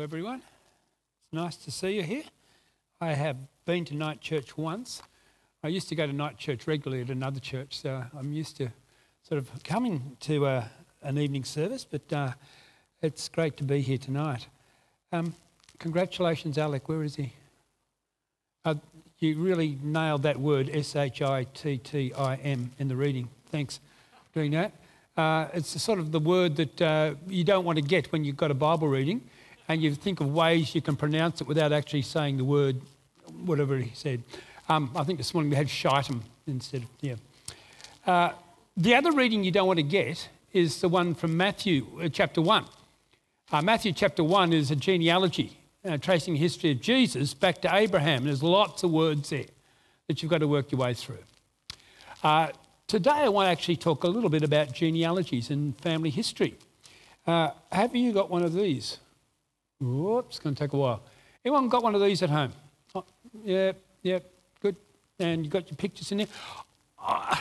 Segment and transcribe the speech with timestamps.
[0.00, 0.42] Everyone.
[1.24, 2.22] It's nice to see you here.
[3.00, 5.02] I have been to night church once.
[5.64, 8.68] I used to go to night church regularly at another church, so I'm used to
[9.28, 10.64] sort of coming to uh,
[11.02, 12.30] an evening service, but uh,
[13.02, 14.46] it's great to be here tonight.
[15.10, 15.34] Um,
[15.80, 16.88] congratulations, Alec.
[16.88, 17.32] Where is he?
[18.64, 18.76] Uh,
[19.18, 23.28] you really nailed that word, S H I T T I M, in the reading.
[23.50, 23.80] Thanks
[24.12, 24.72] for doing that.
[25.16, 28.36] Uh, it's sort of the word that uh, you don't want to get when you've
[28.36, 29.28] got a Bible reading
[29.68, 32.80] and you think of ways you can pronounce it without actually saying the word,
[33.44, 34.22] whatever he said.
[34.68, 37.14] Um, I think this morning we had shitem instead of, yeah.
[38.06, 38.32] Uh,
[38.76, 42.40] the other reading you don't want to get is the one from Matthew uh, chapter
[42.40, 42.64] 1.
[43.50, 47.74] Uh, Matthew chapter 1 is a genealogy uh, tracing the history of Jesus back to
[47.74, 48.24] Abraham.
[48.24, 49.44] There's lots of words there
[50.06, 51.18] that you've got to work your way through.
[52.22, 52.48] Uh,
[52.88, 56.56] Today, I want to actually talk a little bit about genealogies and family history.
[57.26, 58.96] Uh, have you got one of these?
[59.80, 61.02] Whoops, it's going to take a while.
[61.44, 62.52] Anyone got one of these at home?
[62.94, 63.04] Oh,
[63.44, 64.18] yeah, yeah,
[64.60, 64.76] good.
[65.18, 66.26] And you got your pictures in there.
[67.00, 67.36] Uh,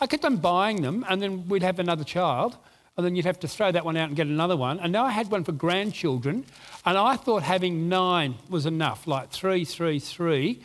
[0.00, 2.58] I kept on buying them, and then we'd have another child,
[2.96, 4.80] and then you'd have to throw that one out and get another one.
[4.80, 6.44] And now I had one for grandchildren,
[6.84, 10.60] and I thought having nine was enough, like three, three, three.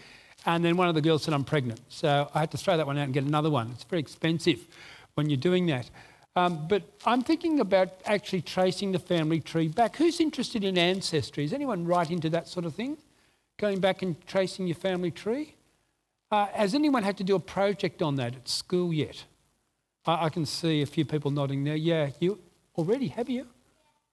[0.46, 1.82] And then one of the girls said, I'm pregnant.
[1.90, 3.72] So I had to throw that one out and get another one.
[3.74, 4.66] It's very expensive
[5.16, 5.90] when you're doing that.
[6.38, 9.96] Um, but I'm thinking about actually tracing the family tree back.
[9.96, 11.44] Who's interested in ancestry?
[11.44, 12.96] Is anyone right into that sort of thing?
[13.58, 15.56] Going back and tracing your family tree?
[16.30, 19.24] Uh, has anyone had to do a project on that at school yet?
[20.06, 21.76] I, I can see a few people nodding there.
[21.76, 22.38] Yeah, you
[22.78, 23.48] already, have you?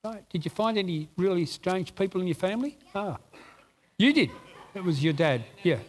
[0.03, 0.27] Right.
[0.31, 2.79] Did you find any really strange people in your family?
[2.95, 3.19] Ah,
[3.99, 4.31] you did.
[4.75, 5.45] It was your dad.
[5.63, 5.81] Yeah.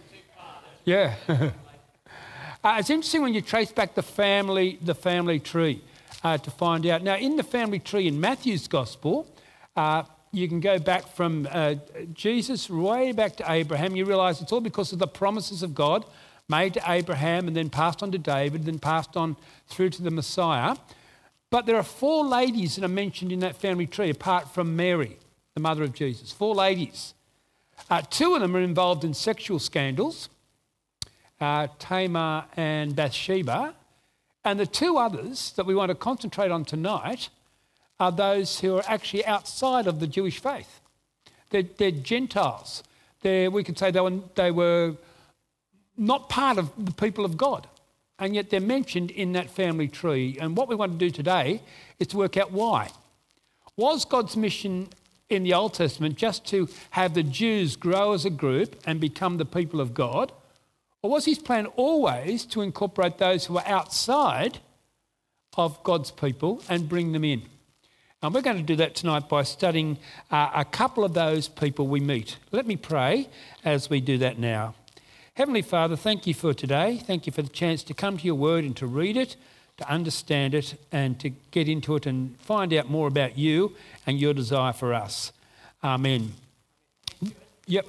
[0.84, 1.16] Yeah.
[1.30, 5.82] uh, it's interesting when you trace back the family, the family tree
[6.24, 7.04] uh, to find out.
[7.04, 9.28] Now, in the family tree in Matthew's Gospel,
[9.76, 11.76] uh, you can go back from uh,
[12.14, 13.96] Jesus way back to Abraham.
[13.96, 16.06] You realise it's all because of the promises of God
[16.50, 19.36] made to Abraham and then passed on to David, then passed on
[19.68, 20.76] through to the Messiah.
[21.50, 25.18] But there are four ladies that are mentioned in that family tree, apart from Mary,
[25.54, 26.32] the mother of Jesus.
[26.32, 27.14] Four ladies.
[27.90, 30.30] Uh, two of them are involved in sexual scandals
[31.40, 33.76] uh, Tamar and Bathsheba.
[34.46, 37.30] And the two others that we want to concentrate on tonight
[38.00, 40.80] are those who are actually outside of the Jewish faith.
[41.50, 42.84] They're, they're Gentiles.
[43.22, 44.96] They're, we could say they were, they were
[45.98, 47.68] not part of the people of God,
[48.20, 50.38] and yet they're mentioned in that family tree.
[50.40, 51.62] And what we want to do today
[51.98, 52.92] is to work out why.
[53.78, 54.90] Was God's mission
[55.30, 59.38] in the Old Testament just to have the Jews grow as a group and become
[59.38, 60.32] the people of God?
[61.06, 64.58] Or was his plan always to incorporate those who are outside
[65.56, 67.44] of God's people and bring them in?
[68.24, 70.00] And we're going to do that tonight by studying
[70.32, 72.38] uh, a couple of those people we meet.
[72.52, 73.30] Let me pray
[73.64, 74.74] as we do that now.
[75.36, 76.98] Heavenly Father, thank you for today.
[76.98, 79.36] Thank you for the chance to come to your word and to read it,
[79.78, 83.76] to understand it, and to get into it and find out more about you
[84.08, 85.32] and your desire for us.
[85.84, 86.34] Amen.
[87.68, 87.86] Yep.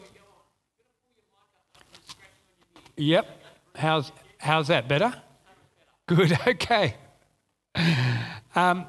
[2.97, 3.27] Yep.
[3.75, 4.89] How's, how's that?
[4.89, 5.15] Better?
[6.07, 6.39] Good.
[6.47, 6.95] Okay.
[8.55, 8.87] Um,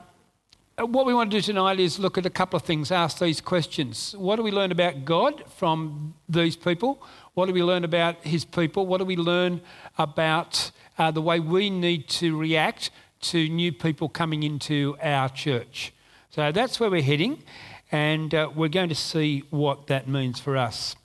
[0.79, 3.41] what we want to do tonight is look at a couple of things, ask these
[3.41, 4.15] questions.
[4.17, 7.03] What do we learn about God from these people?
[7.33, 8.85] What do we learn about His people?
[8.85, 9.59] What do we learn
[9.97, 12.91] about uh, the way we need to react
[13.21, 15.91] to new people coming into our church?
[16.29, 17.43] So that's where we're heading,
[17.91, 20.95] and uh, we're going to see what that means for us.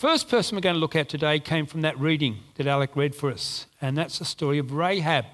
[0.00, 3.14] First person we're going to look at today came from that reading that Alec read
[3.14, 5.26] for us, and that's the story of Rahab.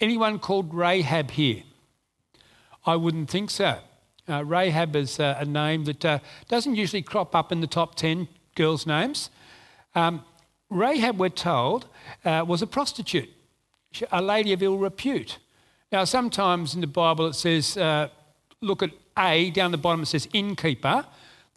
[0.00, 1.64] Anyone called Rahab here?
[2.86, 3.76] I wouldn't think so.
[4.26, 6.18] Uh, Rahab is uh, a name that uh,
[6.48, 9.28] doesn't usually crop up in the top 10 girls' names.
[9.94, 10.24] Um,
[10.70, 11.86] Rahab, we're told,
[12.24, 13.28] uh, was a prostitute,
[14.10, 15.36] a lady of ill repute.
[15.92, 18.08] Now, sometimes in the Bible it says, uh,
[18.62, 21.04] look at A, down the bottom it says innkeeper.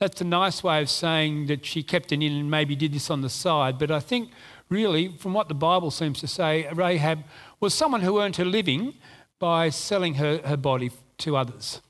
[0.04, 3.10] That's a nice way of saying that she kept it in and maybe did this
[3.10, 3.80] on the side.
[3.80, 4.32] But I think,
[4.68, 7.24] really, from what the Bible seems to say, Rahab
[7.62, 8.96] was someone who earned her living
[9.40, 11.82] by selling her, her body to others.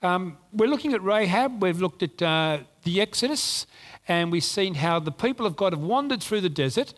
[0.00, 3.66] Um, we're looking at Rahab, we've looked at uh, the Exodus,
[4.08, 6.94] and we've seen how the people of God have wandered through the desert,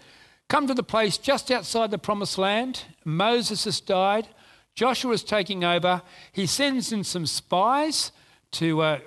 [0.48, 2.84] come to the place just outside the promised land.
[3.04, 4.28] Moses has died,
[4.76, 6.00] Joshua is taking over.
[6.30, 8.12] He sends in some spies
[8.52, 9.00] to uh,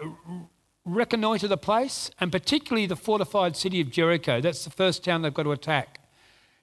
[0.86, 4.40] reconnoitre the place, and particularly the fortified city of Jericho.
[4.40, 6.00] That's the first town they've got to attack.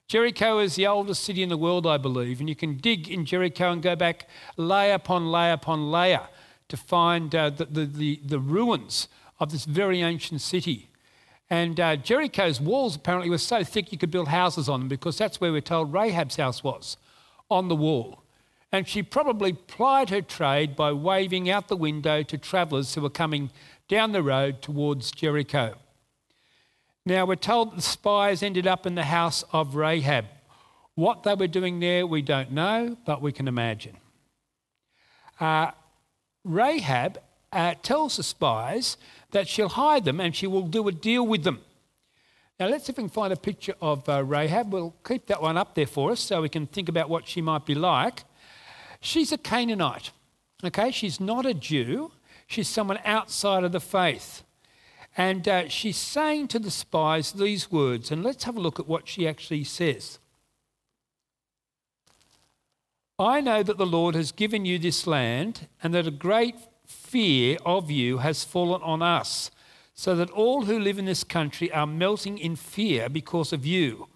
[0.07, 3.25] Jericho is the oldest city in the world, I believe, and you can dig in
[3.25, 4.27] Jericho and go back
[4.57, 6.27] layer upon layer upon layer
[6.69, 9.07] to find uh, the, the, the, the, ruins
[9.39, 10.89] of this very ancient city.
[11.49, 15.17] And uh, Jericho's walls apparently were so thick you could build houses on them because
[15.17, 16.97] that's where we're told Rahab's house was,
[17.49, 18.23] on the wall.
[18.71, 23.09] And she probably plied her trade by waving out the window to travellers who were
[23.09, 23.51] coming
[23.93, 25.75] down the road towards Jericho.
[27.05, 30.25] Now, we're told the spies ended up in the house of Rahab.
[30.95, 33.97] What they were doing there, we don't know, but we can imagine.
[35.39, 35.69] Uh,
[36.43, 37.19] Rahab
[37.51, 38.97] uh, tells the spies
[39.29, 41.61] that she'll hide them and she will do a deal with them.
[42.59, 44.73] Now, let's see if we can find a picture of uh, Rahab.
[44.73, 47.43] We'll keep that one up there for us so we can think about what she
[47.43, 48.23] might be like.
[49.01, 50.09] She's a Canaanite,
[50.63, 50.89] okay?
[50.89, 52.11] She's not a Jew,
[52.47, 54.43] she's someone outside of the faith.
[55.15, 58.87] And uh, she's saying to the spies these words, and let's have a look at
[58.87, 60.19] what she actually says.
[63.19, 66.55] I know that the Lord has given you this land, and that a great
[66.87, 69.51] fear of you has fallen on us,
[69.93, 74.07] so that all who live in this country are melting in fear because of you.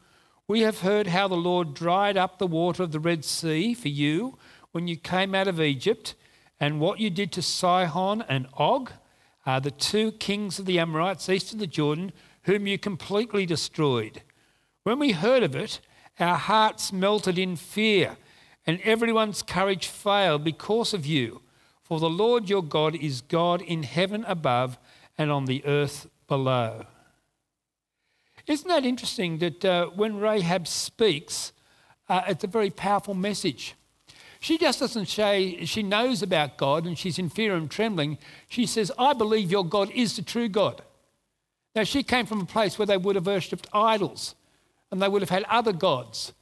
[0.48, 3.90] We have heard how the Lord dried up the water of the Red Sea for
[3.90, 4.38] you
[4.72, 6.16] when you came out of Egypt,
[6.60, 8.92] and what you did to Sihon and Og,
[9.46, 12.12] uh, the two kings of the Amorites east of the Jordan,
[12.44, 14.22] whom you completely destroyed.
[14.84, 15.80] When we heard of it,
[16.20, 18.18] our hearts melted in fear,
[18.66, 21.42] and everyone's courage failed because of you.
[21.84, 24.78] For the Lord your God is God in heaven above
[25.18, 26.86] and on the earth below.
[28.46, 31.52] Isn't that interesting that uh, when Rahab speaks,
[32.10, 33.76] uh, it's a very powerful message.
[34.40, 38.18] She just doesn't say she knows about God and she's in fear and trembling.
[38.48, 40.82] She says, I believe your God is the true God.
[41.76, 44.36] Now, she came from a place where they would have worshipped idols
[44.92, 46.34] and they would have had other gods.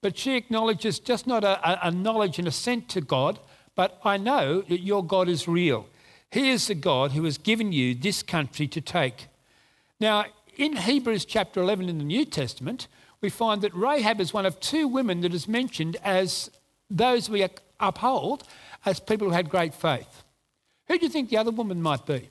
[0.00, 3.38] But she acknowledges just not a, a knowledge and assent to God,
[3.74, 5.86] but I know that your God is real.
[6.30, 9.28] He is the God who has given you this country to take.
[10.00, 10.26] Now,
[10.56, 12.88] in Hebrews chapter 11 in the New Testament,
[13.20, 16.50] we find that Rahab is one of two women that is mentioned as
[16.96, 17.46] those we
[17.80, 18.44] uphold
[18.84, 20.24] as people who had great faith.
[20.88, 22.28] Who do you think the other woman might be?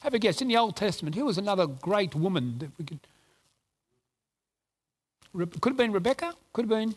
[0.00, 0.42] Have a guess.
[0.42, 3.00] In the Old Testament, who was another great woman that we could.
[5.60, 6.94] Could have been Rebecca, could have been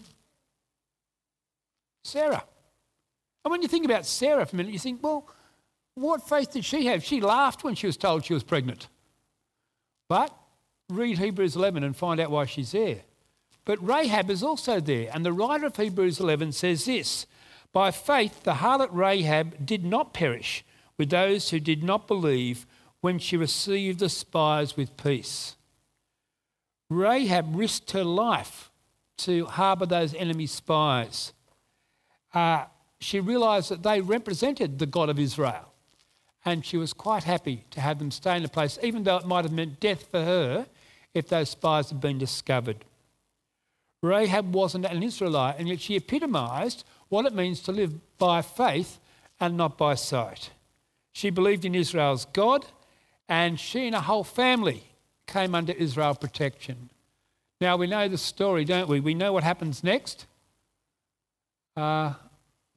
[2.03, 2.43] Sarah.
[3.43, 5.27] And when you think about Sarah for a minute, you think, well,
[5.95, 7.03] what faith did she have?
[7.03, 8.87] She laughed when she was told she was pregnant.
[10.07, 10.35] But
[10.89, 13.01] read Hebrews 11 and find out why she's there.
[13.67, 15.11] But Rahab is also there.
[15.13, 17.25] And the writer of Hebrews 11 says this
[17.73, 20.63] By faith, the harlot Rahab did not perish
[20.97, 22.65] with those who did not believe
[23.01, 25.57] when she received the spies with peace.
[26.89, 28.71] Rahab risked her life
[29.17, 31.33] to harbour those enemy spies
[32.33, 32.65] uh,
[32.99, 35.73] she realised that they represented the God of Israel.
[36.45, 39.25] And she was quite happy to have them stay in the place, even though it
[39.25, 40.67] might have meant death for her
[41.13, 42.85] if those spies had been discovered.
[44.07, 48.99] Rahab wasn't an Israelite, and yet she epitomised what it means to live by faith
[49.39, 50.51] and not by sight.
[51.13, 52.65] She believed in Israel's God,
[53.27, 54.83] and she and her whole family
[55.25, 56.89] came under Israel protection.
[57.59, 58.99] Now we know the story, don't we?
[58.99, 60.25] We know what happens next.
[61.75, 62.13] Uh,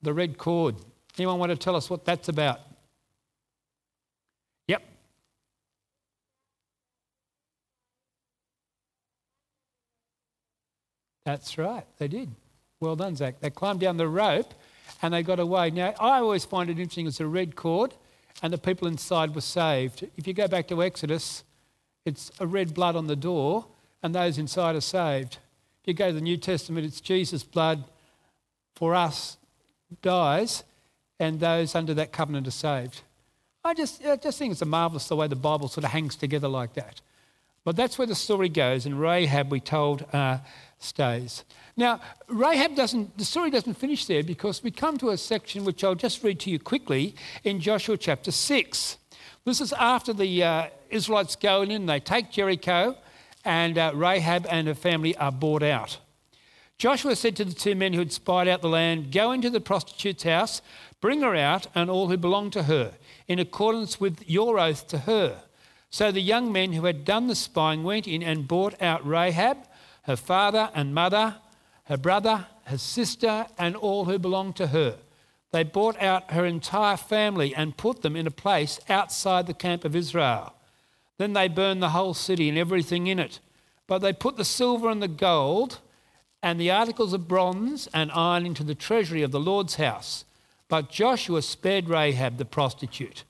[0.02, 0.76] the red cord.
[1.18, 2.60] Anyone want to tell us what that's about?
[4.68, 4.82] Yep.
[11.30, 12.28] That's right, they did.
[12.80, 13.38] Well done, Zach.
[13.38, 14.52] They climbed down the rope
[15.00, 15.70] and they got away.
[15.70, 17.94] Now, I always find it interesting it's a red cord
[18.42, 20.08] and the people inside were saved.
[20.16, 21.44] If you go back to Exodus,
[22.04, 23.66] it's a red blood on the door
[24.02, 25.38] and those inside are saved.
[25.82, 27.84] If you go to the New Testament, it's Jesus' blood
[28.74, 29.36] for us
[30.02, 30.64] dies
[31.20, 33.02] and those under that covenant are saved.
[33.64, 36.16] I just, I just think it's a marvellous the way the Bible sort of hangs
[36.16, 37.00] together like that.
[37.62, 40.38] But that's where the story goes, and Rahab, we told, uh,
[40.80, 41.44] stays.
[41.76, 45.84] Now, Rahab doesn't, the story doesn't finish there because we come to a section which
[45.84, 48.96] I'll just read to you quickly in Joshua chapter 6.
[49.44, 52.96] This is after the uh, Israelites go in, and they take Jericho,
[53.44, 55.98] and uh, Rahab and her family are bought out.
[56.76, 59.60] Joshua said to the two men who had spied out the land, Go into the
[59.60, 60.62] prostitute's house,
[61.00, 62.94] bring her out, and all who belong to her,
[63.28, 65.42] in accordance with your oath to her.
[65.90, 69.58] So the young men who had done the spying went in and brought out Rahab,
[70.10, 71.36] her father and mother,
[71.84, 74.96] her brother, her sister, and all who belonged to her.
[75.52, 79.84] They brought out her entire family and put them in a place outside the camp
[79.84, 80.54] of Israel.
[81.18, 83.38] Then they burned the whole city and everything in it.
[83.86, 85.78] But they put the silver and the gold
[86.42, 90.24] and the articles of bronze and iron into the treasury of the Lord's house.
[90.68, 93.24] But Joshua spared Rahab the prostitute.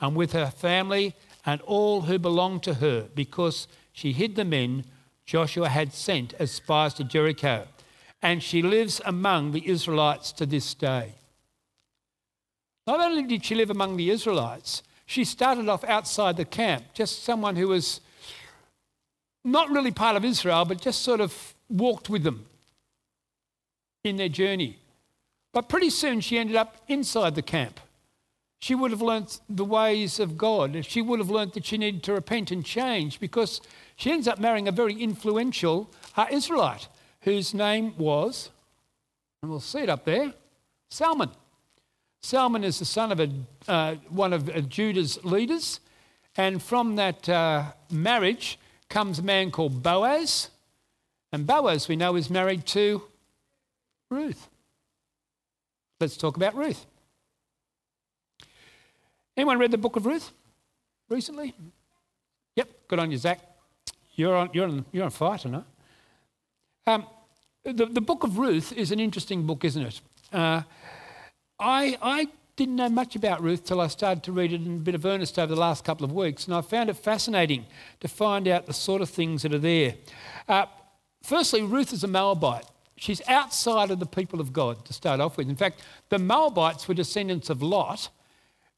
[0.00, 4.84] and with her family and all who belonged to her, because she hid the men
[5.30, 7.68] Joshua had sent as spies to Jericho.
[8.20, 11.14] And she lives among the Israelites to this day.
[12.84, 17.22] Not only did she live among the Israelites, she started off outside the camp, just
[17.22, 18.00] someone who was
[19.44, 22.46] not really part of Israel, but just sort of walked with them
[24.02, 24.80] in their journey.
[25.52, 27.78] But pretty soon she ended up inside the camp.
[28.60, 30.84] She would have learnt the ways of God.
[30.84, 33.62] She would have learnt that she needed to repent and change because
[33.96, 36.88] she ends up marrying a very influential uh, Israelite
[37.22, 38.50] whose name was,
[39.42, 40.34] and we'll see it up there,
[40.90, 41.30] Salmon.
[42.22, 43.30] Salmon is the son of a,
[43.66, 45.80] uh, one of uh, Judah's leaders,
[46.36, 48.58] and from that uh, marriage
[48.90, 50.50] comes a man called Boaz.
[51.32, 53.02] And Boaz, we know, is married to
[54.10, 54.48] Ruth.
[55.98, 56.84] Let's talk about Ruth.
[59.40, 60.32] Anyone read the book of Ruth
[61.08, 61.54] recently?
[62.56, 63.40] Yep, good on you, Zach.
[64.14, 65.64] You're on, you're on, you're on fire tonight.
[66.86, 67.06] Um,
[67.64, 70.00] the, the book of Ruth is an interesting book, isn't it?
[70.30, 70.60] Uh,
[71.58, 74.80] I, I didn't know much about Ruth till I started to read it in a
[74.80, 77.64] bit of earnest over the last couple of weeks, and I found it fascinating
[78.00, 79.94] to find out the sort of things that are there.
[80.48, 80.66] Uh,
[81.22, 82.66] firstly, Ruth is a Moabite.
[82.98, 85.48] She's outside of the people of God to start off with.
[85.48, 85.80] In fact,
[86.10, 88.10] the Moabites were descendants of Lot,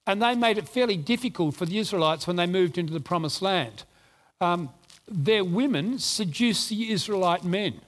[0.07, 3.43] and they made it fairly difficult for the Israelites when they moved into the promised
[3.43, 3.85] land.
[4.41, 4.71] Um,
[5.09, 7.81] their women seduced the Israelite men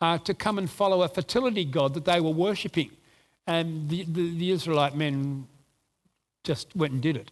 [0.00, 2.90] uh, to come and follow a fertility god that they were worshipping.
[3.46, 5.46] And the, the, the Israelite men
[6.44, 7.30] just went and did it.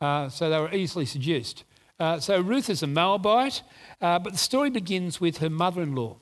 [0.00, 1.64] Uh, so they were easily seduced.
[1.98, 3.62] Uh, so Ruth is a Moabite,
[4.00, 6.16] uh, but the story begins with her mother in law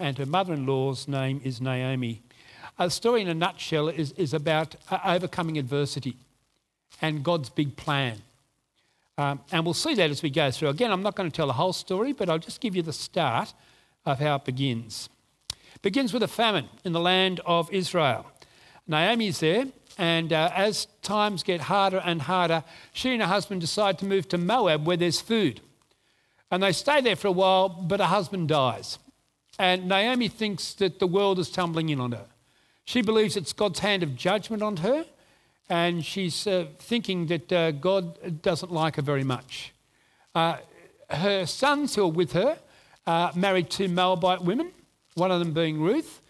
[0.00, 2.22] and her mother in law's name is Naomi.
[2.78, 6.16] A story in a nutshell is, is about uh, overcoming adversity
[7.00, 8.22] and God's big plan.
[9.18, 10.68] Um, and we'll see that as we go through.
[10.68, 12.92] Again, I'm not going to tell the whole story, but I'll just give you the
[12.92, 13.52] start
[14.06, 15.08] of how it begins.
[15.74, 18.26] It begins with a famine in the land of Israel.
[18.86, 19.66] Naomi's there,
[19.98, 24.26] and uh, as times get harder and harder, she and her husband decide to move
[24.28, 25.60] to Moab where there's food.
[26.50, 28.98] And they stay there for a while, but her husband dies.
[29.58, 32.26] And Naomi thinks that the world is tumbling in on her.
[32.84, 35.04] She believes it's God's hand of judgment on her,
[35.70, 39.72] and she's uh, thinking that uh, God doesn't like her very much.
[40.34, 40.56] Uh,
[41.08, 42.58] her sons who are with her
[43.06, 44.72] are married to Moabite women,
[45.14, 46.20] one of them being Ruth,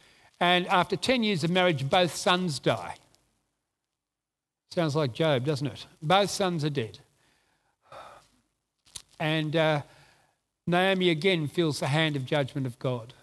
[0.41, 2.97] and after 10 years of marriage, both sons die.
[4.71, 5.87] Sounds like Job, doesn't it?
[6.03, 6.99] Both sons are dead.
[9.19, 9.83] And uh,
[10.67, 13.15] Naomi again feels the hand of judgment of God.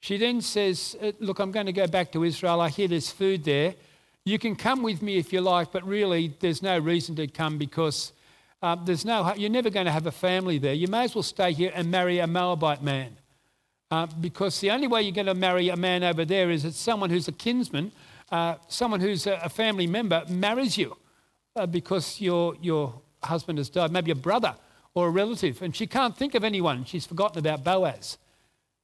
[0.00, 2.60] She then says, uh, Look, I'm going to go back to Israel.
[2.60, 3.74] I hear there's food there.
[4.24, 7.56] You can come with me if you like, but really there's no reason to come
[7.56, 8.12] because
[8.62, 10.74] uh, there's no, you're never going to have a family there.
[10.74, 13.16] You may as well stay here and marry a Moabite man.
[13.90, 16.74] Uh, because the only way you're going to marry a man over there is that
[16.74, 17.90] someone who's a kinsman,
[18.30, 20.96] uh, someone who's a, family member, marries you
[21.56, 24.54] uh, because your, your husband has died, maybe a brother
[24.94, 25.62] or a relative.
[25.62, 26.84] And she can't think of anyone.
[26.84, 28.18] She's forgotten about Boaz.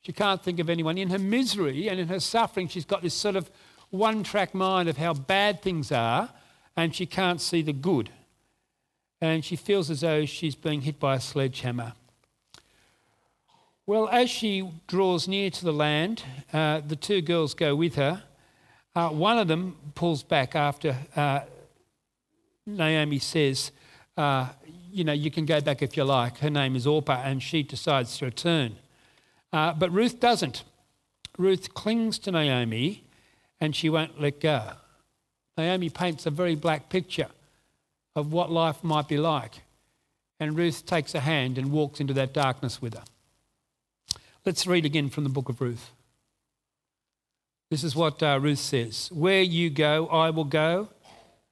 [0.00, 0.98] She can't think of anyone.
[0.98, 3.50] In her misery and in her suffering, she's got this sort of
[3.90, 6.30] one track mind of how bad things are,
[6.76, 8.10] and she can't see the good.
[9.20, 11.94] And she feels as though she's being hit by a sledgehammer.
[13.86, 18.24] Well, as she draws near to the land, uh, the two girls go with her.
[18.94, 21.40] Uh, one of them pulls back after uh,
[22.66, 23.70] Naomi says,
[24.16, 24.48] uh,
[24.90, 26.38] You know, you can go back if you like.
[26.38, 28.76] Her name is Orpah, and she decides to return.
[29.52, 30.64] Uh, but Ruth doesn't.
[31.38, 33.05] Ruth clings to Naomi
[33.60, 34.72] and she won't let go.
[35.56, 37.28] Naomi paints a very black picture
[38.14, 39.62] of what life might be like.
[40.38, 43.04] And Ruth takes a hand and walks into that darkness with her.
[44.44, 45.90] Let's read again from the book of Ruth.
[47.70, 50.88] This is what uh, Ruth says Where you go, I will go.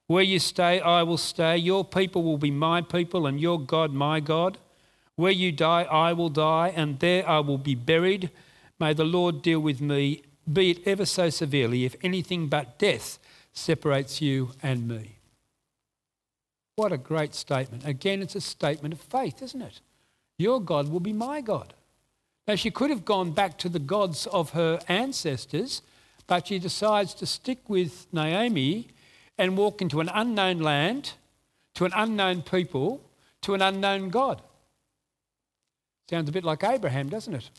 [0.07, 1.57] Where you stay, I will stay.
[1.57, 4.59] Your people will be my people, and your God, my God.
[5.17, 8.31] Where you die, I will die, and there I will be buried.
[8.79, 13.19] May the Lord deal with me, be it ever so severely, if anything but death
[13.53, 15.17] separates you and me.
[16.77, 17.87] What a great statement.
[17.87, 19.81] Again, it's a statement of faith, isn't it?
[20.39, 21.75] Your God will be my God.
[22.47, 25.83] Now, she could have gone back to the gods of her ancestors,
[26.27, 28.89] but she decides to stick with Naomi
[29.39, 31.13] and walk into an unknown land,
[31.75, 33.01] to an unknown people,
[33.43, 34.43] to an unknown God.
[36.11, 37.51] Sounds a bit like Abraham, doesn't it?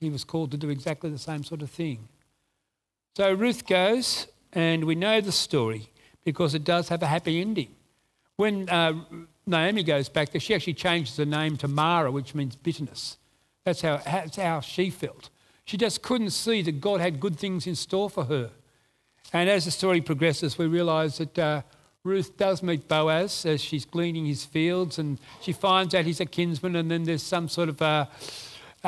[0.00, 2.08] He was called to do exactly the same sort of thing.
[3.16, 5.90] So Ruth goes, and we know the story
[6.24, 7.74] because it does have a happy ending.
[8.36, 8.92] when uh,
[9.46, 13.16] Naomi goes back there, she actually changes her name to Mara, which means bitterness.
[13.64, 15.30] That's how, that's how she felt.
[15.64, 18.50] She just couldn't see that God had good things in store for her.
[19.32, 21.62] And as the story progresses, we realise that uh,
[22.04, 26.26] Ruth does meet Boaz as she's gleaning his fields, and she finds out he's a
[26.26, 28.06] kinsman, and then there's some sort of uh,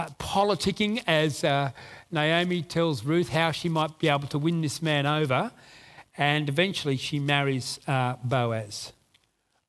[0.00, 1.70] uh, politicking as uh,
[2.10, 5.52] Naomi tells Ruth how she might be able to win this man over,
[6.16, 8.92] and eventually she marries uh, Boaz.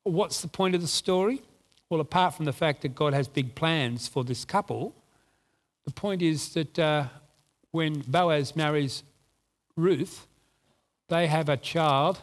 [0.04, 1.42] What's the point of the story?
[1.90, 4.94] Well, apart from the fact that God has big plans for this couple,
[5.84, 7.08] the point is that uh,
[7.70, 9.02] when Boaz marries
[9.76, 10.26] Ruth,
[11.08, 12.20] they have a child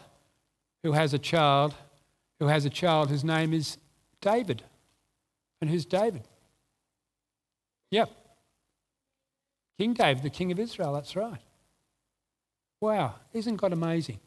[0.82, 1.74] who has a child
[2.40, 3.76] who has a child whose name is
[4.20, 4.62] David.
[5.60, 6.22] And who's David?
[7.90, 8.10] Yep.
[9.78, 11.40] King David, the king of Israel, that's right.
[12.80, 14.20] Wow, isn't God amazing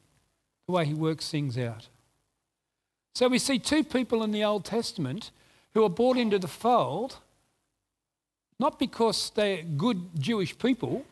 [0.67, 1.87] the way he works things out?
[3.15, 5.31] So we see two people in the Old Testament
[5.73, 7.17] who are brought into the fold
[8.59, 11.05] not because they're good Jewish people,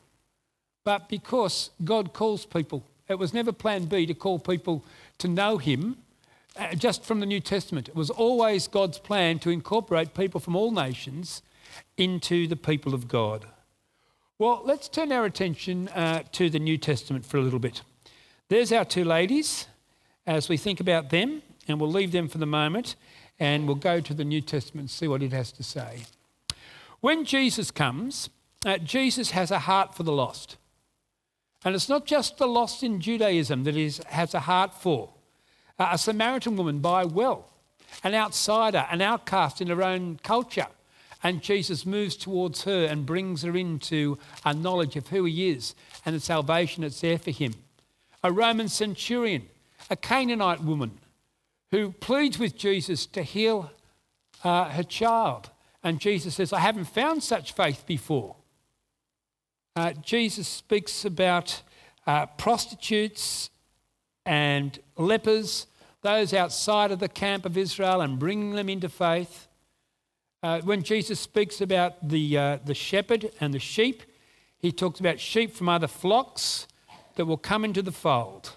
[0.83, 2.83] but because God calls people.
[3.07, 4.85] It was never plan B to call people
[5.17, 5.97] to know Him
[6.57, 7.89] uh, just from the New Testament.
[7.89, 11.41] It was always God's plan to incorporate people from all nations
[11.97, 13.45] into the people of God.
[14.37, 17.81] Well, let's turn our attention uh, to the New Testament for a little bit.
[18.49, 19.67] There's our two ladies
[20.25, 22.95] as we think about them, and we'll leave them for the moment
[23.41, 26.01] and we'll go to the New Testament and see what it has to say.
[26.99, 28.29] When Jesus comes,
[28.63, 30.57] uh, Jesus has a heart for the lost.
[31.65, 35.09] And it's not just the lost in Judaism that he has a heart for.
[35.79, 37.49] Uh, a Samaritan woman by well,
[38.03, 40.67] an outsider, an outcast in her own culture.
[41.23, 45.75] And Jesus moves towards her and brings her into a knowledge of who he is
[46.05, 47.53] and the salvation that's there for him.
[48.23, 49.47] A Roman centurion,
[49.89, 50.99] a Canaanite woman
[51.69, 53.71] who pleads with Jesus to heal
[54.43, 55.49] uh, her child.
[55.83, 58.35] And Jesus says, I haven't found such faith before.
[59.75, 61.61] Uh, Jesus speaks about
[62.05, 63.49] uh, prostitutes
[64.25, 65.67] and lepers,
[66.01, 69.47] those outside of the camp of Israel, and bringing them into faith.
[70.43, 74.01] Uh, when Jesus speaks about the, uh, the shepherd and the sheep,
[74.57, 76.67] he talks about sheep from other flocks
[77.15, 78.53] that will come into the fold.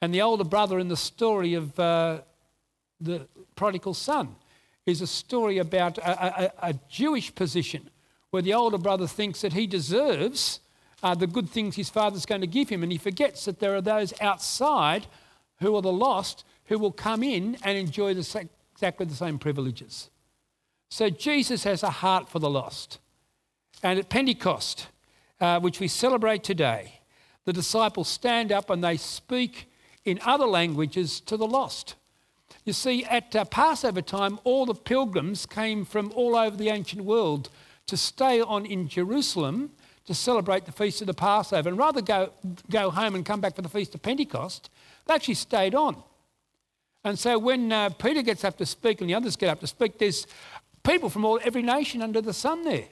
[0.00, 2.20] And the older brother in the story of uh,
[3.00, 4.36] the prodigal son
[4.86, 7.90] is a story about a, a, a, Jewish position
[8.30, 10.60] where the older brother thinks that he deserves
[11.02, 13.74] uh, the good things his father's going to give him, and he forgets that there
[13.74, 15.06] are those outside
[15.60, 20.08] who are the lost who will come in and enjoy the, exactly the same privileges.
[20.88, 22.98] So Jesus has a heart for the lost.
[23.82, 24.88] And at Pentecost,
[25.40, 27.00] uh, which we celebrate today,
[27.44, 29.70] the disciples stand up and they speak
[30.04, 31.94] in other languages to the lost.
[32.64, 37.04] You see, at uh, Passover time, all the pilgrims came from all over the ancient
[37.04, 37.48] world
[37.86, 39.70] to stay on in Jerusalem
[40.06, 41.68] to celebrate the feast of the Passover.
[41.68, 42.32] And rather go,
[42.70, 44.70] go home and come back for the feast of Pentecost,
[45.06, 46.02] they actually stayed on.
[47.04, 49.66] And so when uh, Peter gets up to speak and the others get up to
[49.66, 50.26] speak, there's
[50.82, 52.88] people from all every nation under the sun there.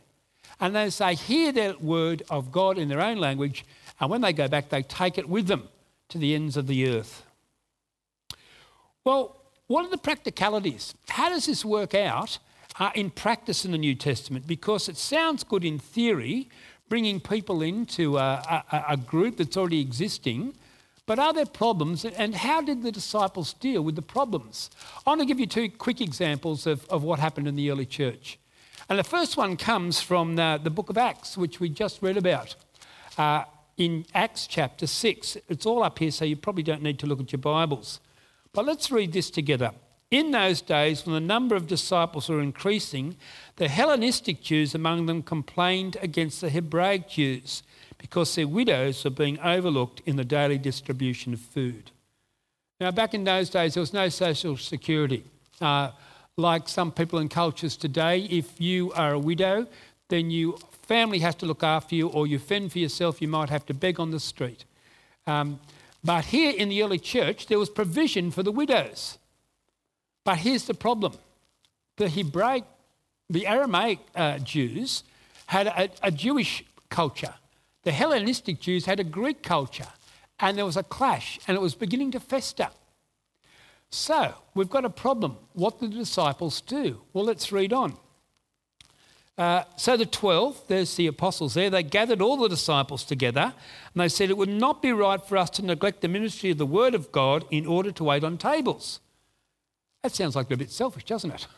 [0.61, 3.65] And they say, hear the word of God in their own language,
[4.01, 5.69] and when they go back, they take it with them
[6.09, 7.25] to the ends of the earth.
[9.05, 10.95] Well, what are the practicalities?
[11.09, 12.39] How does this work out
[12.79, 14.47] uh, in practice in the New Testament?
[14.47, 16.49] Because it sounds good in theory,
[16.89, 20.55] bringing people into a, a, a group that's already existing.
[21.07, 24.71] But are there problems, and how did the disciples deal with the problems?
[25.07, 27.87] I want to give you two quick examples of, of what happened in the early
[27.87, 28.39] church.
[28.89, 32.17] And the first one comes from the, the book of Acts, which we just read
[32.17, 32.57] about.
[33.17, 33.45] Uh,
[33.77, 35.37] in Acts chapter 6.
[35.49, 38.01] It's all up here, so you probably don't need to look at your Bibles.
[38.53, 39.73] But let's read this together.
[40.11, 43.17] In those days, when the number of disciples were increasing,
[43.57, 47.63] the Hellenistic Jews among them complained against the Hebraic Jews
[47.99, 51.91] because their widows were being overlooked in the daily distribution of food.
[52.81, 55.25] Now, back in those days, there was no social security.
[55.61, 55.91] Uh,
[56.37, 59.67] like some people in cultures today, if you are a widow,
[60.09, 63.49] then your family has to look after you, or you fend for yourself, you might
[63.49, 64.65] have to beg on the street.
[65.27, 65.59] Um,
[66.05, 69.19] but here in the early church, there was provision for the widows.
[70.25, 71.15] But here's the problem
[71.97, 72.65] the Hebraic,
[73.31, 75.03] the Aramaic uh, Jews
[75.47, 77.35] had a, a Jewish culture,
[77.87, 79.87] the Hellenistic Jews had a Greek culture,
[80.41, 82.69] and there was a clash, and it was beginning to fester.
[83.91, 85.37] So, we've got a problem.
[85.53, 87.03] What did the disciples do?
[87.13, 87.97] Well, let's read on.
[89.39, 93.53] Uh, so the 12, there's the apostles there, they gathered all the disciples together
[93.93, 96.57] and they said it would not be right for us to neglect the ministry of
[96.57, 98.99] the word of God in order to wait on tables.
[100.03, 101.47] That sounds like a bit selfish, doesn't it?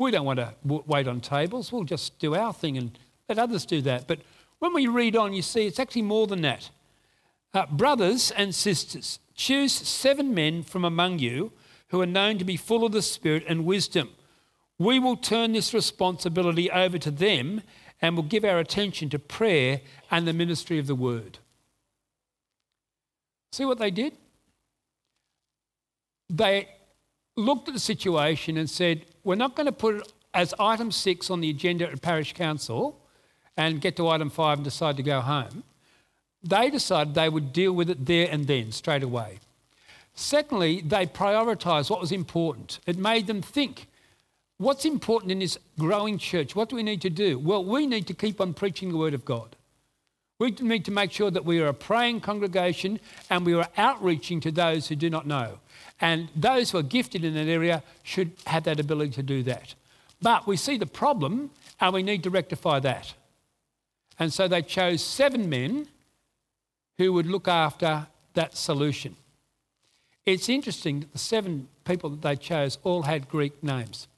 [0.00, 0.54] We don't want to
[0.86, 1.72] wait on tables.
[1.72, 2.96] We'll just do our thing and
[3.28, 4.06] let others do that.
[4.06, 4.20] But
[4.58, 6.70] when we read on, you see it's actually more than that.
[7.54, 11.52] Uh, brothers and sisters, choose seven men from among you
[11.88, 14.10] who are known to be full of the Spirit and wisdom.
[14.78, 17.62] We will turn this responsibility over to them
[18.00, 21.38] and will give our attention to prayer and the ministry of the word.
[23.52, 24.12] See what they did?
[26.28, 26.68] They
[27.36, 31.30] looked at the situation and said, We're not going to put it as item six
[31.30, 33.00] on the agenda at Parish Council
[33.58, 35.64] and get to item five and decide to go home.
[36.42, 39.40] They decided they would deal with it there and then, straight away.
[40.14, 42.78] Secondly, they prioritised what was important.
[42.86, 43.88] It made them think
[44.58, 46.54] what's important in this growing church?
[46.54, 47.38] What do we need to do?
[47.38, 49.56] Well, we need to keep on preaching the Word of God.
[50.38, 54.40] We need to make sure that we are a praying congregation and we are outreaching
[54.42, 55.58] to those who do not know.
[56.00, 59.74] And those who are gifted in that area should have that ability to do that.
[60.22, 63.14] But we see the problem and we need to rectify that.
[64.18, 65.88] And so they chose seven men
[66.98, 69.16] who would look after that solution.
[70.26, 74.08] It's interesting that the seven people that they chose all had Greek names.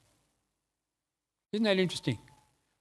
[1.53, 2.17] Isn't that interesting?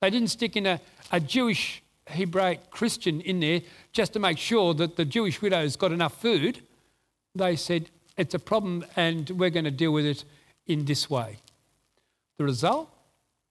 [0.01, 0.81] They didn't stick in a,
[1.13, 3.61] a Jewish Hebraic Christian in there
[3.93, 6.63] just to make sure that the Jewish widows got enough food.
[7.35, 10.25] They said, it's a problem and we're going to deal with it
[10.67, 11.39] in this way.
[12.39, 12.91] The result?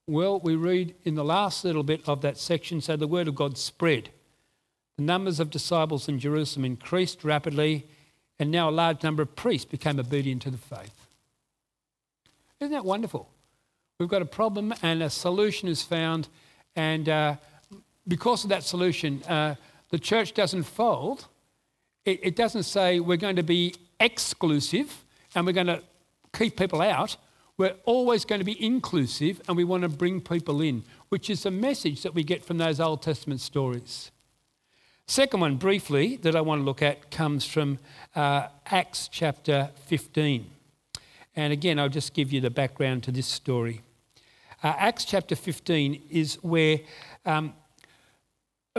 [0.09, 3.35] Well, we read in the last little bit of that section so the word of
[3.35, 4.09] God spread.
[4.97, 7.85] The numbers of disciples in Jerusalem increased rapidly,
[8.39, 11.05] and now a large number of priests became obedient to the faith.
[12.59, 13.29] Isn't that wonderful?
[13.99, 16.27] We've got a problem, and a solution is found,
[16.75, 17.35] and uh,
[18.07, 19.53] because of that solution, uh,
[19.91, 21.27] the church doesn't fold.
[22.03, 25.83] It, it doesn't say we're going to be exclusive and we're going to
[26.33, 27.15] keep people out.
[27.59, 31.45] We're always going to be inclusive and we want to bring people in, which is
[31.45, 34.11] a message that we get from those Old Testament stories.
[35.07, 37.79] Second one, briefly, that I want to look at comes from
[38.15, 40.49] uh, Acts chapter 15.
[41.35, 43.81] And again, I'll just give you the background to this story.
[44.63, 46.79] Uh, Acts chapter 15 is where
[47.25, 47.53] um,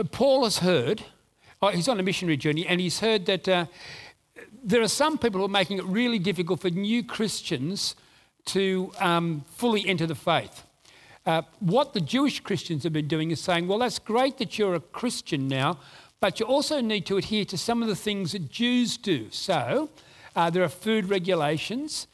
[0.09, 1.03] Paul has heard,
[1.61, 3.65] oh, he's on a missionary journey, and he's heard that uh,
[4.63, 7.95] there are some people who are making it really difficult for new Christians
[8.45, 10.63] to um, fully enter the faith.
[11.25, 14.75] Uh, what the Jewish Christians have been doing is saying, well, that's great that you're
[14.75, 15.77] a Christian now,
[16.19, 19.29] but you also need to adhere to some of the things that Jews do.
[19.31, 19.89] So
[20.35, 22.07] uh, there are food regulations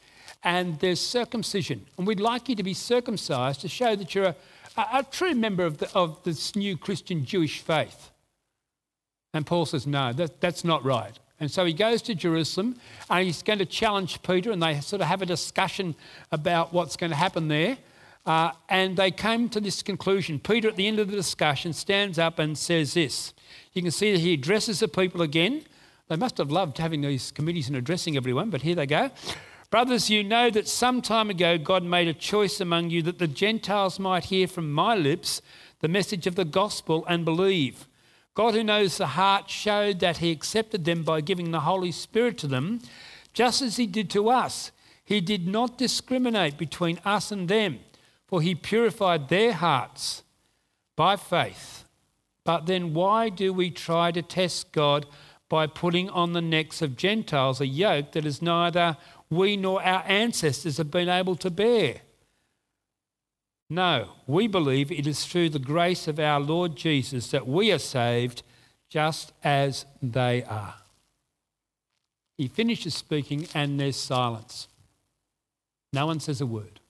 [0.44, 1.86] and there's circumcision.
[1.96, 4.36] And we'd like you to be circumcised to show that you're a,
[4.76, 8.10] a, a true member of, the, of this new Christian Jewish faith.
[9.34, 11.18] And Paul says, no, that, that's not right.
[11.40, 12.76] And so he goes to Jerusalem
[13.08, 15.94] and he's going to challenge Peter, and they sort of have a discussion
[16.32, 17.78] about what's going to happen there.
[18.26, 20.38] Uh, and they came to this conclusion.
[20.38, 23.32] Peter, at the end of the discussion, stands up and says this.
[23.72, 25.62] You can see that he addresses the people again.
[26.08, 29.10] They must have loved having these committees and addressing everyone, but here they go.
[29.70, 33.28] Brothers, you know that some time ago God made a choice among you that the
[33.28, 35.42] Gentiles might hear from my lips
[35.80, 37.86] the message of the gospel and believe.
[38.38, 42.38] God, who knows the heart, showed that He accepted them by giving the Holy Spirit
[42.38, 42.78] to them,
[43.32, 44.70] just as He did to us.
[45.04, 47.80] He did not discriminate between us and them,
[48.28, 50.22] for He purified their hearts
[50.94, 51.84] by faith.
[52.44, 55.06] But then, why do we try to test God
[55.48, 58.98] by putting on the necks of Gentiles a yoke that is neither
[59.28, 62.02] we nor our ancestors have been able to bear?
[63.70, 67.78] No, we believe it is through the grace of our Lord Jesus that we are
[67.78, 68.42] saved
[68.88, 70.74] just as they are.
[72.38, 74.68] He finishes speaking and there's silence.
[75.92, 76.80] No one says a word.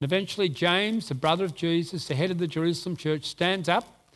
[0.00, 4.12] And eventually, James, the brother of Jesus, the head of the Jerusalem church, stands up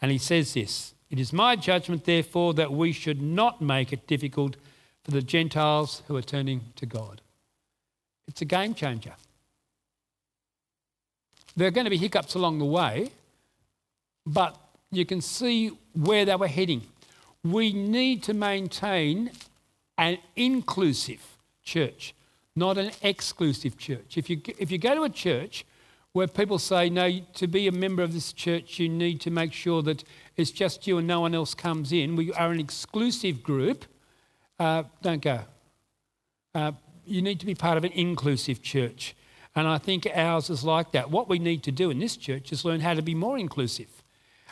[0.00, 4.06] and he says this It is my judgment, therefore, that we should not make it
[4.06, 4.56] difficult
[5.04, 7.20] for the Gentiles who are turning to God.
[8.28, 9.14] It's a game changer.
[11.56, 13.10] There are going to be hiccups along the way,
[14.26, 14.58] but
[14.90, 16.82] you can see where they were heading.
[17.42, 19.30] We need to maintain
[19.96, 21.22] an inclusive
[21.62, 22.14] church,
[22.54, 24.18] not an exclusive church.
[24.18, 25.64] If you, if you go to a church
[26.12, 29.52] where people say, no, to be a member of this church, you need to make
[29.52, 30.04] sure that
[30.36, 33.84] it's just you and no one else comes in, we are an exclusive group,
[34.58, 35.40] uh, don't go.
[36.54, 36.72] Uh,
[37.06, 39.14] you need to be part of an inclusive church.
[39.56, 41.10] And I think ours is like that.
[41.10, 43.88] What we need to do in this church is learn how to be more inclusive.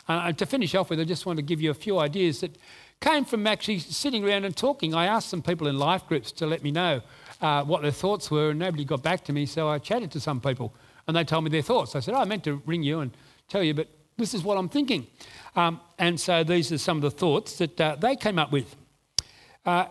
[0.07, 2.57] Uh, to finish off with, I just want to give you a few ideas that
[3.01, 4.95] came from actually sitting around and talking.
[4.95, 7.01] I asked some people in life groups to let me know
[7.39, 9.45] uh, what their thoughts were, and nobody got back to me.
[9.45, 10.73] So I chatted to some people,
[11.07, 11.95] and they told me their thoughts.
[11.95, 13.11] I said, oh, I meant to ring you and
[13.47, 13.87] tell you, but
[14.17, 15.05] this is what I'm thinking.
[15.55, 18.75] Um, and so these are some of the thoughts that uh, they came up with.
[19.65, 19.85] Uh,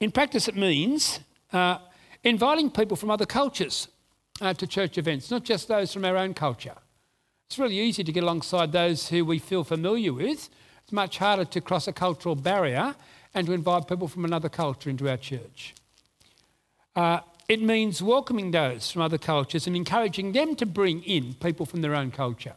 [0.00, 1.20] in practice, it means
[1.52, 1.78] uh,
[2.22, 3.88] inviting people from other cultures
[4.40, 6.76] uh, to church events, not just those from our own culture.
[7.48, 10.48] It's really easy to get alongside those who we feel familiar with.
[10.82, 12.94] It's much harder to cross a cultural barrier
[13.34, 15.74] and to invite people from another culture into our church.
[16.94, 21.66] Uh, it means welcoming those from other cultures and encouraging them to bring in people
[21.66, 22.54] from their own culture.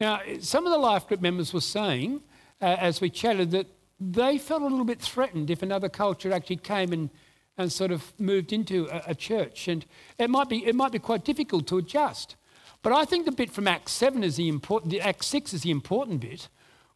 [0.00, 2.20] Now, some of the life group members were saying,
[2.60, 3.66] uh, as we chatted, that
[3.98, 7.10] they felt a little bit threatened if another culture actually came and,
[7.58, 9.68] and sort of moved into a, a church.
[9.68, 9.84] And
[10.18, 12.36] it might, be, it might be quite difficult to adjust.
[12.82, 15.62] But I think the bit from Acts 7 is the important, the Acts 6 is
[15.62, 16.48] the important bit.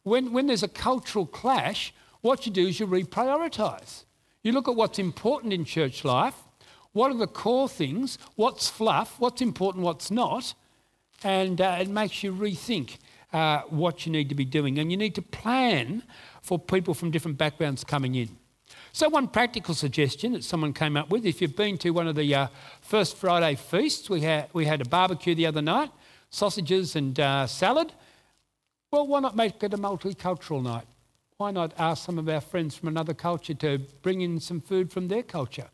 [0.03, 4.05] When, when there's a cultural clash, what you do is you reprioritise.
[4.41, 6.35] You look at what's important in church life,
[6.93, 10.53] what are the core things, what's fluff, what's important, what's not,
[11.23, 12.97] and uh, it makes you rethink
[13.33, 14.79] uh, what you need to be doing.
[14.79, 16.03] And you need to plan
[16.41, 18.37] for people from different backgrounds coming in.
[18.95, 22.15] So, one practical suggestion that someone came up with if you've been to one of
[22.15, 22.47] the uh,
[22.79, 25.91] First Friday feasts, we had, we had a barbecue the other night,
[26.29, 27.91] sausages and uh, salad.
[28.91, 30.85] Well, why not make it a multicultural night?
[31.35, 34.93] Why not ask some of our friends from another culture to bring in some food
[34.93, 35.67] from their culture?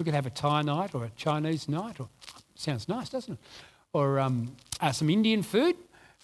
[0.00, 2.08] We could have a Thai night or a Chinese night, or
[2.56, 3.38] sounds nice, doesn't it?
[3.92, 5.76] Or um, uh, some Indian food.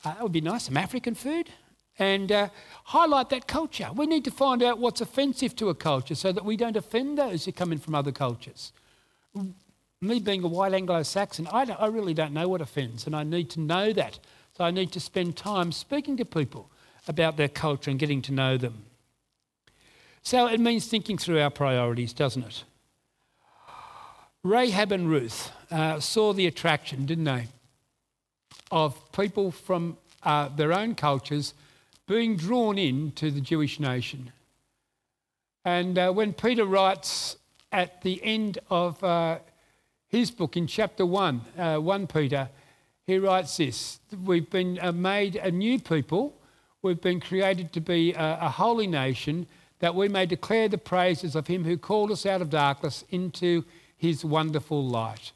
[0.04, 0.64] Uh, that would be nice.
[0.64, 1.50] Some African food
[1.98, 2.48] and uh,
[2.84, 3.90] highlight that culture.
[3.94, 7.18] We need to find out what's offensive to a culture so that we don't offend
[7.18, 8.72] those who come in from other cultures.
[10.00, 13.22] Me being a white Anglo Saxon, I, I really don't know what offends, and I
[13.22, 14.18] need to know that.
[14.56, 16.70] So I need to spend time speaking to people
[17.08, 18.84] about their culture and getting to know them.
[20.22, 22.64] So it means thinking through our priorities, doesn't it?
[24.44, 27.46] Rahab and Ruth uh, saw the attraction, didn't they,
[28.70, 31.54] of people from uh, their own cultures
[32.06, 34.32] being drawn into the Jewish nation.
[35.64, 37.36] And uh, when Peter writes
[37.70, 39.38] at the end of uh,
[40.08, 42.48] his book in chapter 1, uh, 1 Peter,
[43.06, 46.34] he writes this We've been uh, made a new people,
[46.82, 49.46] we've been created to be a, a holy nation,
[49.78, 53.64] that we may declare the praises of him who called us out of darkness into
[53.96, 55.32] his wonderful light.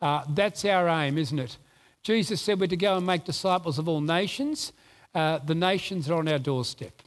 [0.00, 1.56] Uh, that's our aim, isn't it?
[2.02, 4.72] Jesus said we're to go and make disciples of all nations.
[5.14, 7.02] Uh, the nations are on our doorstep.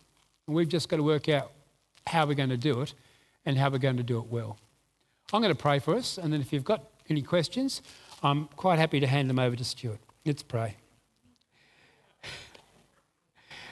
[0.48, 1.52] And we've just got to work out
[2.08, 2.94] how we're going to do it
[3.46, 4.58] and how we're going to do it well.
[5.34, 7.82] I'm going to pray for us, and then if you've got any questions,
[8.22, 10.00] I'm quite happy to hand them over to Stuart.
[10.24, 10.76] Let's pray.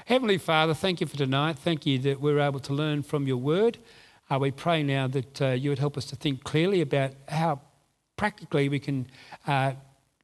[0.05, 1.57] Heavenly Father, thank you for tonight.
[1.59, 3.77] Thank you that we're able to learn from your word.
[4.31, 7.61] Uh, we pray now that uh, you would help us to think clearly about how
[8.17, 9.05] practically we can
[9.45, 9.73] uh,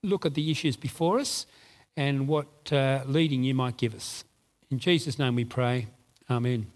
[0.01, 1.45] look at the issues before us
[1.97, 4.23] and what uh, leading you might give us.
[4.71, 5.87] In Jesus' name we pray.
[6.29, 6.67] Amen.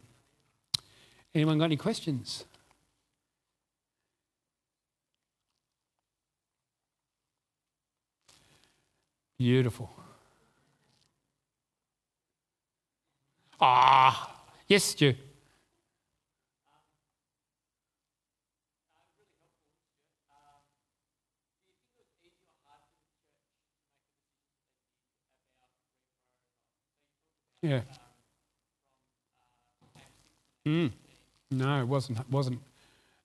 [1.35, 2.45] Anyone got any questions?
[9.37, 9.89] Beautiful.
[13.59, 15.13] Ah, yes, Stu.
[27.63, 27.79] Yeah.
[30.67, 30.91] Mm.
[31.49, 32.19] No, it wasn't.
[32.19, 32.59] It wasn't.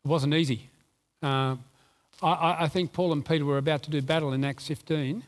[0.05, 0.70] It wasn't easy.
[1.22, 1.57] Uh,
[2.22, 5.24] I, I, think Paul and Peter were about to do battle in Acts 15,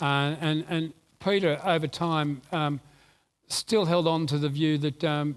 [0.00, 2.80] uh, and and Peter over time um,
[3.48, 5.34] still held on to the view that um,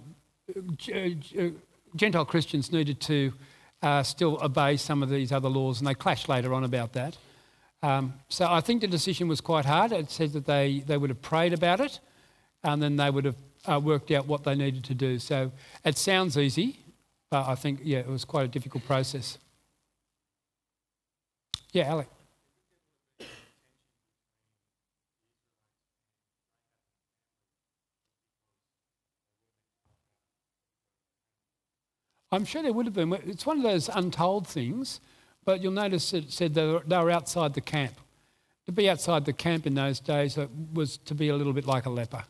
[1.96, 3.34] Gentile Christians needed to
[3.82, 7.18] uh, still obey some of these other laws, and they clashed later on about that.
[7.82, 9.92] Um, so I think the decision was quite hard.
[9.94, 12.00] It said that they, they would have prayed about it,
[12.64, 15.20] and then they would have uh, worked out what they needed to do.
[15.20, 15.52] So
[15.84, 16.80] it sounds easy,
[17.30, 19.38] but I think, yeah, it was quite a difficult process.
[21.72, 22.08] Yeah, Alec.
[32.32, 33.12] I'm sure there would have been.
[33.26, 35.00] It's one of those untold things,
[35.46, 37.94] but you'll notice it said they were, they were outside the camp.
[38.68, 40.38] To be outside the camp in those days
[40.74, 42.24] was to be a little bit like a leper.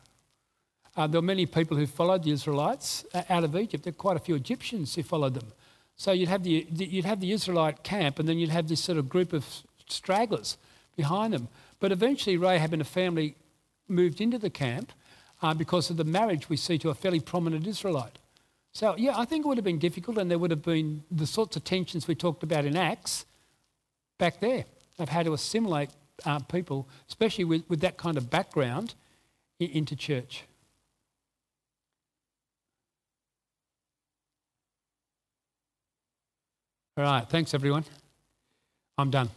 [1.00, 3.84] Uh, there were many people who followed the Israelites uh, out of Egypt.
[3.84, 5.50] There were quite a few Egyptians who followed them.
[5.96, 8.98] So you'd have the, you'd have the Israelite camp, and then you'd have this sort
[8.98, 9.46] of group of
[9.88, 10.58] stragglers
[10.96, 11.48] behind them.
[11.78, 13.34] But eventually, Rahab and a family
[13.88, 14.92] moved into the camp
[15.40, 18.18] uh, because of the marriage we see to a fairly prominent Israelite.
[18.74, 21.26] So, yeah, I think it would have been difficult, and there would have been the
[21.26, 23.24] sorts of tensions we talked about in Acts
[24.18, 24.66] back there
[24.98, 25.88] of how to assimilate
[26.26, 28.92] uh, people, especially with, with that kind of background,
[29.58, 30.44] into church.
[37.04, 37.84] All right, thanks everyone.
[38.98, 39.30] I'm done.